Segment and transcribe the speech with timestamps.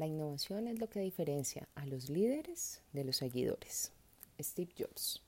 [0.00, 3.92] La innovación es lo que diferencia a los líderes de los seguidores.
[4.40, 5.20] Steve Jobs.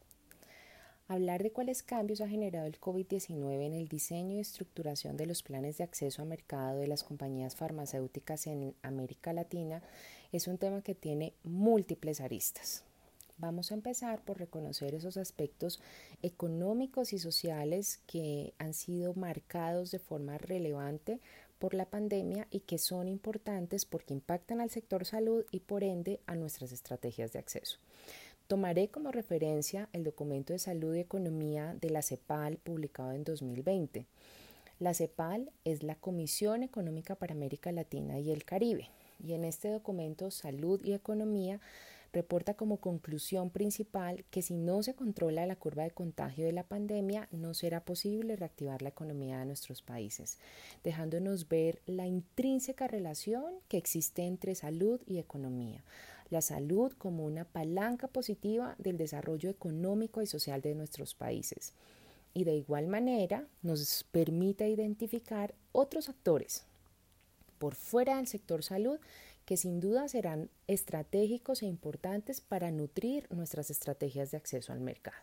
[1.08, 5.42] Hablar de cuáles cambios ha generado el COVID-19 en el diseño y estructuración de los
[5.42, 9.82] planes de acceso a mercado de las compañías farmacéuticas en América Latina
[10.32, 12.82] es un tema que tiene múltiples aristas.
[13.36, 15.80] Vamos a empezar por reconocer esos aspectos
[16.22, 21.20] económicos y sociales que han sido marcados de forma relevante
[21.62, 26.18] por la pandemia y que son importantes porque impactan al sector salud y por ende
[26.26, 27.78] a nuestras estrategias de acceso.
[28.48, 34.06] Tomaré como referencia el documento de salud y economía de la CEPAL publicado en 2020.
[34.80, 38.88] La CEPAL es la Comisión Económica para América Latina y el Caribe
[39.24, 41.60] y en este documento Salud y Economía
[42.12, 46.64] reporta como conclusión principal que si no se controla la curva de contagio de la
[46.64, 50.38] pandemia, no será posible reactivar la economía de nuestros países,
[50.84, 55.82] dejándonos ver la intrínseca relación que existe entre salud y economía.
[56.30, 61.74] La salud como una palanca positiva del desarrollo económico y social de nuestros países.
[62.34, 66.64] Y de igual manera nos permite identificar otros actores
[67.62, 68.98] por fuera del sector salud
[69.52, 75.18] que sin duda serán estratégicos e importantes para nutrir nuestras estrategias de acceso al mercado.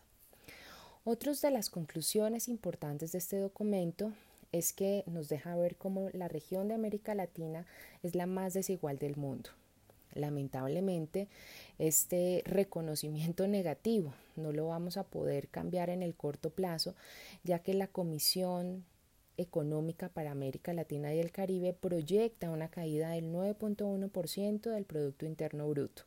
[1.02, 4.12] Otras de las conclusiones importantes de este documento
[4.52, 7.66] es que nos deja ver cómo la región de América Latina
[8.04, 9.50] es la más desigual del mundo.
[10.14, 11.26] Lamentablemente,
[11.80, 16.94] este reconocimiento negativo no lo vamos a poder cambiar en el corto plazo,
[17.42, 18.84] ya que la Comisión
[19.40, 25.68] Económica para América Latina y el Caribe proyecta una caída del 9.1% del Producto Interno
[25.68, 26.04] Bruto,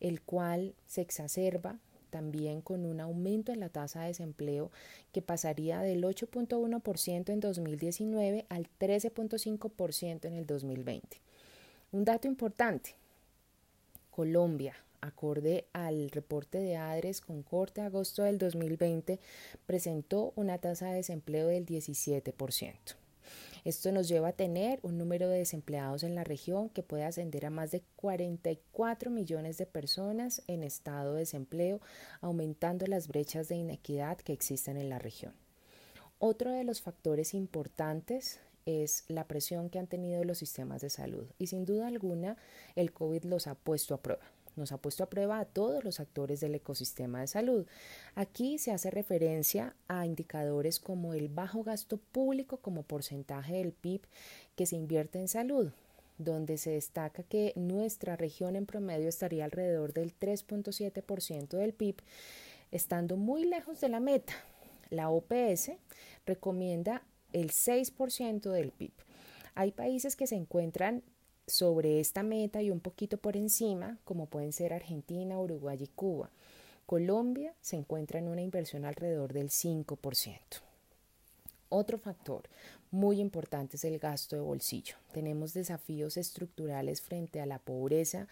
[0.00, 1.78] el cual se exacerba
[2.10, 4.70] también con un aumento en la tasa de desempleo
[5.12, 11.20] que pasaría del 8.1% en 2019 al 13.5% en el 2020.
[11.90, 12.94] Un dato importante,
[14.22, 19.18] Colombia acorde al reporte de ADRES con corte de agosto del 2020,
[19.66, 22.72] presentó una tasa de desempleo del 17%.
[23.64, 27.46] Esto nos lleva a tener un número de desempleados en la región que puede ascender
[27.46, 31.80] a más de 44 millones de personas en estado de desempleo,
[32.20, 35.34] aumentando las brechas de inequidad que existen en la región.
[36.20, 41.26] Otro de los factores importantes es la presión que han tenido los sistemas de salud
[41.38, 42.36] y sin duda alguna
[42.76, 44.22] el COVID los ha puesto a prueba
[44.56, 47.66] nos ha puesto a prueba a todos los actores del ecosistema de salud.
[48.14, 54.02] Aquí se hace referencia a indicadores como el bajo gasto público como porcentaje del PIB
[54.56, 55.70] que se invierte en salud,
[56.18, 61.96] donde se destaca que nuestra región en promedio estaría alrededor del 3.7% del PIB,
[62.70, 64.34] estando muy lejos de la meta.
[64.90, 65.72] La OPS
[66.26, 67.02] recomienda
[67.32, 68.92] el 6% del PIB.
[69.54, 71.02] Hay países que se encuentran
[71.46, 76.30] sobre esta meta y un poquito por encima, como pueden ser Argentina, Uruguay y Cuba.
[76.86, 80.38] Colombia se encuentra en una inversión alrededor del 5%.
[81.68, 82.42] Otro factor
[82.90, 84.96] muy importante es el gasto de bolsillo.
[85.12, 88.28] Tenemos desafíos estructurales frente a la pobreza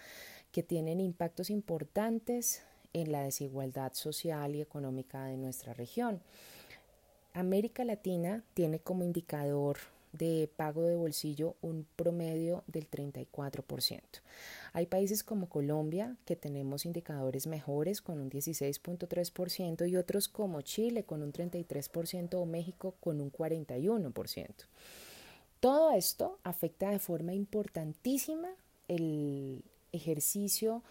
[0.53, 2.63] que tienen impactos importantes
[2.93, 6.21] en la desigualdad social y económica de nuestra región.
[7.33, 9.79] América Latina tiene como indicador
[10.13, 14.01] de pago de bolsillo un promedio del 34%.
[14.73, 21.05] Hay países como Colombia que tenemos indicadores mejores con un 16.3% y otros como Chile
[21.05, 24.49] con un 33% o México con un 41%.
[25.61, 28.49] Todo esto afecta de forma importantísima
[28.89, 30.83] el ejercicio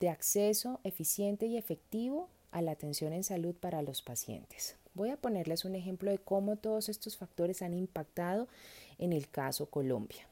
[0.00, 4.76] de acceso eficiente y efectivo a la atención en salud para los pacientes.
[4.98, 8.48] Voy a ponerles un ejemplo de cómo todos estos factores han impactado
[8.98, 10.26] en el caso Colombia.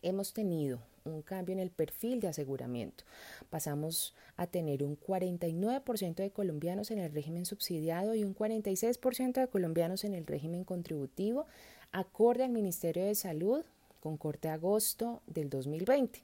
[0.00, 3.02] Hemos tenido un cambio en el perfil de aseguramiento.
[3.50, 9.48] Pasamos a tener un 49% de colombianos en el régimen subsidiado y un 46% de
[9.48, 11.48] colombianos en el régimen contributivo,
[11.90, 13.64] acorde al Ministerio de Salud
[13.98, 16.22] con corte agosto del 2020.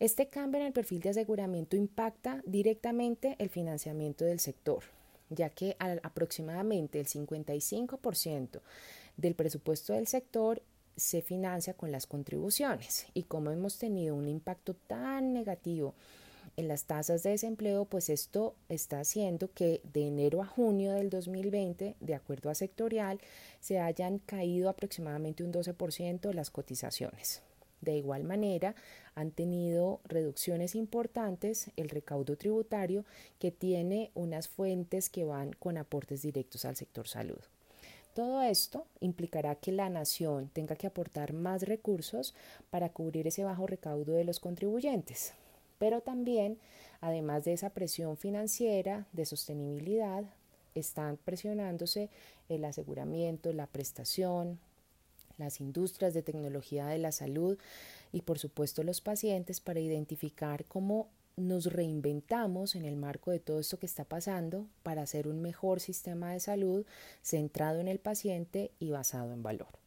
[0.00, 4.82] Este cambio en el perfil de aseguramiento impacta directamente el financiamiento del sector
[5.34, 8.60] ya que aproximadamente el 55%
[9.16, 10.62] del presupuesto del sector
[10.96, 15.94] se financia con las contribuciones y como hemos tenido un impacto tan negativo
[16.56, 21.10] en las tasas de desempleo, pues esto está haciendo que de enero a junio del
[21.10, 23.20] 2020, de acuerdo a sectorial,
[23.60, 27.42] se hayan caído aproximadamente un 12% las cotizaciones.
[27.84, 28.74] De igual manera,
[29.14, 33.04] han tenido reducciones importantes el recaudo tributario
[33.38, 37.40] que tiene unas fuentes que van con aportes directos al sector salud.
[38.14, 42.34] Todo esto implicará que la nación tenga que aportar más recursos
[42.70, 45.34] para cubrir ese bajo recaudo de los contribuyentes,
[45.78, 46.58] pero también,
[47.00, 50.24] además de esa presión financiera de sostenibilidad,
[50.74, 52.08] están presionándose
[52.48, 54.58] el aseguramiento, la prestación,
[55.38, 57.58] las industrias de tecnología de la salud
[58.12, 63.58] y por supuesto los pacientes para identificar cómo nos reinventamos en el marco de todo
[63.58, 66.86] esto que está pasando para hacer un mejor sistema de salud
[67.22, 69.83] centrado en el paciente y basado en valor.